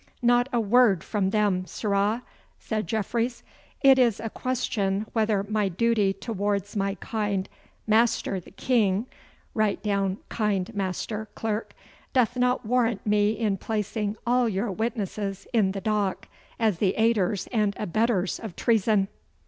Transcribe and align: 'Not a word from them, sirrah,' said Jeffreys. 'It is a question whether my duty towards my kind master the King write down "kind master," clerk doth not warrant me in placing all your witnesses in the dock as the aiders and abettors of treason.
'Not 0.23 0.49
a 0.51 0.59
word 0.59 1.03
from 1.03 1.29
them, 1.29 1.67
sirrah,' 1.67 2.23
said 2.57 2.87
Jeffreys. 2.87 3.43
'It 3.83 3.99
is 3.99 4.19
a 4.19 4.31
question 4.31 5.05
whether 5.13 5.43
my 5.43 5.69
duty 5.69 6.11
towards 6.11 6.75
my 6.75 6.95
kind 6.95 7.47
master 7.85 8.39
the 8.39 8.49
King 8.49 9.05
write 9.53 9.83
down 9.83 10.17
"kind 10.27 10.73
master," 10.73 11.27
clerk 11.35 11.75
doth 12.13 12.35
not 12.35 12.65
warrant 12.65 13.05
me 13.05 13.33
in 13.37 13.57
placing 13.57 14.17
all 14.25 14.49
your 14.49 14.71
witnesses 14.71 15.45
in 15.53 15.71
the 15.71 15.81
dock 15.81 16.27
as 16.59 16.79
the 16.79 16.95
aiders 16.95 17.45
and 17.51 17.75
abettors 17.77 18.39
of 18.39 18.55
treason. 18.55 19.07